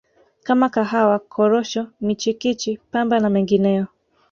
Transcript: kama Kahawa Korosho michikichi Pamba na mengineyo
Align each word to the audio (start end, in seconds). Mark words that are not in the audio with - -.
kama 0.43 0.69
Kahawa 0.69 1.19
Korosho 1.19 1.87
michikichi 2.01 2.77
Pamba 2.91 3.19
na 3.19 3.29
mengineyo 3.29 3.87